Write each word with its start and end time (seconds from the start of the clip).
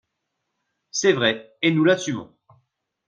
C’est 0.89 1.13
vrai, 1.13 1.53
et 1.61 1.69
nous 1.69 1.83
l’assumons 1.83 2.33